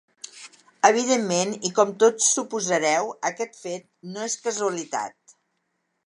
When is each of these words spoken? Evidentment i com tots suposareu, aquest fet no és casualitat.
Evidentment 0.87 1.51
i 1.69 1.71
com 1.79 1.91
tots 2.03 2.29
suposareu, 2.37 3.11
aquest 3.31 3.59
fet 3.65 3.85
no 4.15 4.25
és 4.31 4.39
casualitat. 4.47 5.37